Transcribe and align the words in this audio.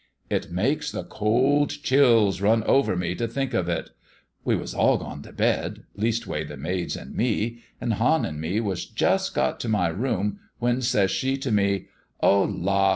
"It 0.31 0.51
makes 0.51 0.91
the 0.91 1.03
cold 1.03 1.69
chills 1.69 2.41
run 2.41 2.63
over 2.63 2.95
me 2.95 3.13
to 3.13 3.27
think 3.27 3.53
of 3.53 3.69
it. 3.69 3.91
We 4.43 4.55
was 4.55 4.73
all 4.73 4.97
gone 4.97 5.21
to 5.21 5.31
bed 5.31 5.83
leastways 5.95 6.47
the 6.49 6.57
maids 6.57 6.95
and 6.95 7.13
me, 7.13 7.59
and 7.79 7.93
Hann 7.93 8.25
and 8.25 8.41
me 8.41 8.59
was 8.61 8.83
but 8.83 8.95
just 8.97 9.35
got 9.35 9.59
to 9.59 9.69
my 9.69 9.89
room 9.89 10.39
when 10.57 10.81
says 10.81 11.11
she 11.11 11.37
to 11.37 11.51
me, 11.51 11.85
'Oh 12.19 12.41
la! 12.41 12.89